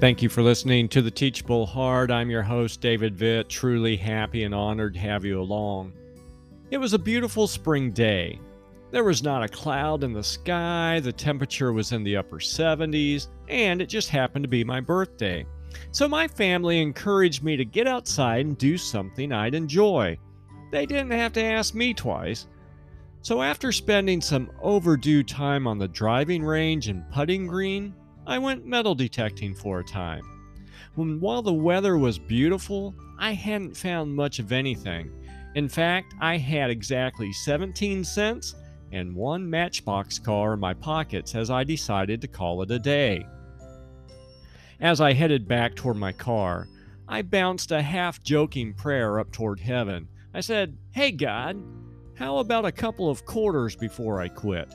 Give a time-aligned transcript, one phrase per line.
[0.00, 2.12] Thank you for listening to the Teachable Heart.
[2.12, 3.48] I'm your host, David Vitt.
[3.48, 5.92] Truly happy and honored to have you along.
[6.70, 8.38] It was a beautiful spring day.
[8.92, 13.26] There was not a cloud in the sky, the temperature was in the upper 70s,
[13.48, 15.44] and it just happened to be my birthday.
[15.90, 20.16] So my family encouraged me to get outside and do something I'd enjoy.
[20.70, 22.46] They didn't have to ask me twice.
[23.22, 27.96] So after spending some overdue time on the driving range and putting green,
[28.28, 30.22] I went metal detecting for a time.
[30.96, 35.10] When while the weather was beautiful, I hadn't found much of anything.
[35.54, 38.54] In fact, I had exactly 17 cents
[38.92, 43.26] and one Matchbox car in my pockets as I decided to call it a day.
[44.78, 46.68] As I headed back toward my car,
[47.08, 50.06] I bounced a half joking prayer up toward heaven.
[50.34, 51.56] I said, Hey God,
[52.14, 54.70] how about a couple of quarters before I quit?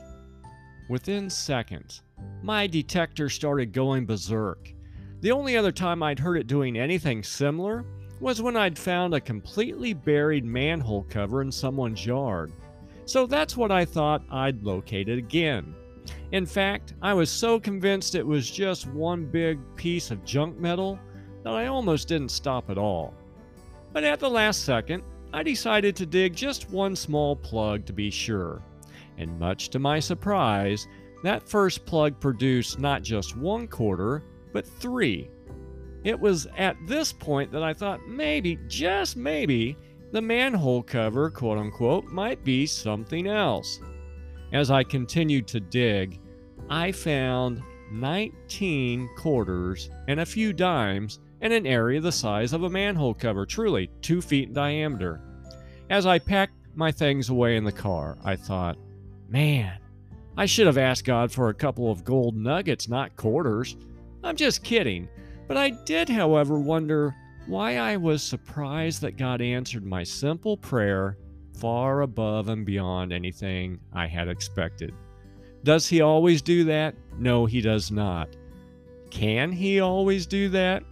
[0.88, 2.02] Within seconds,
[2.42, 4.72] my detector started going berserk.
[5.20, 7.86] The only other time I'd heard it doing anything similar
[8.20, 12.52] was when I'd found a completely buried manhole cover in someone's yard.
[13.06, 15.74] So that's what I thought I'd located again.
[16.32, 20.98] In fact, I was so convinced it was just one big piece of junk metal
[21.44, 23.14] that I almost didn't stop at all.
[23.94, 28.10] But at the last second, I decided to dig just one small plug to be
[28.10, 28.62] sure.
[29.18, 30.88] And much to my surprise,
[31.22, 35.30] that first plug produced not just one quarter, but three.
[36.04, 39.76] It was at this point that I thought maybe, just maybe,
[40.12, 43.80] the manhole cover, quote unquote, might be something else.
[44.52, 46.20] As I continued to dig,
[46.68, 52.70] I found 19 quarters and a few dimes in an area the size of a
[52.70, 55.20] manhole cover, truly two feet in diameter.
[55.90, 58.78] As I packed my things away in the car, I thought,
[59.28, 59.78] man,
[60.36, 63.76] I should have asked God for a couple of gold nuggets, not quarters.
[64.22, 65.08] I'm just kidding.
[65.46, 67.14] But I did, however, wonder
[67.46, 71.18] why I was surprised that God answered my simple prayer
[71.58, 74.94] far above and beyond anything I had expected.
[75.62, 76.94] Does He always do that?
[77.18, 78.28] No, He does not.
[79.10, 80.82] Can He always do that?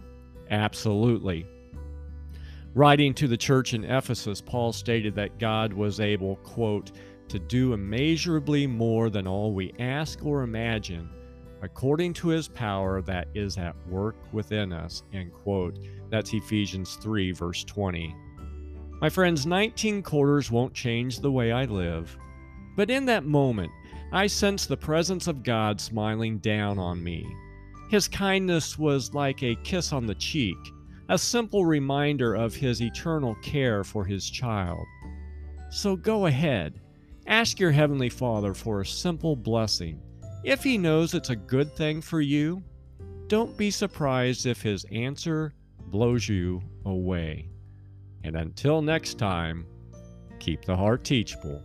[0.49, 1.45] Absolutely.
[2.75, 6.91] Writing to the church in Ephesus, Paul stated that God was able, quote,
[7.29, 11.09] to do immeasurably more than all we ask or imagine,
[11.61, 15.03] according to his power that is at work within us.
[15.13, 15.79] End quote.
[16.09, 18.15] That's Ephesians 3, verse 20.
[19.01, 22.15] My friends, 19 quarters won't change the way I live.
[22.75, 23.71] But in that moment,
[24.11, 27.25] I sensed the presence of God smiling down on me.
[27.89, 30.57] His kindness was like a kiss on the cheek,
[31.09, 34.85] a simple reminder of his eternal care for his child.
[35.69, 36.79] So go ahead,
[37.25, 40.01] Ask your Heavenly Father for a simple blessing.
[40.43, 42.61] If He knows it's a good thing for you,
[43.27, 45.53] don't be surprised if His answer
[45.87, 47.49] blows you away.
[48.23, 49.65] And until next time,
[50.39, 51.63] keep the heart teachable.